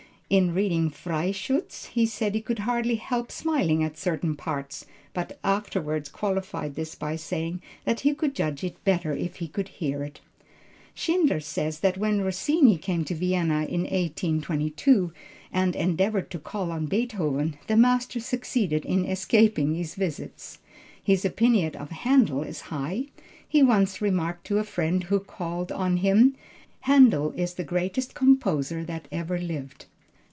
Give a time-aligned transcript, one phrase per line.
[0.31, 6.09] In reading Freischutz, he said he could hardly help smiling at certain parts, but afterward
[6.13, 10.21] qualified this by saying that he could judge it better if he could hear it.
[10.93, 15.11] Schindler says, that when Rossini came to Vienna in 1822,
[15.51, 20.59] and endeavored to call on Beethoven, the master succeeded in escaping his visits.
[21.03, 23.07] His opinion of Händel is high.
[23.45, 26.37] He once remarked to a friend who called on him,
[26.87, 29.87] "Händel is the greatest composer that ever lived."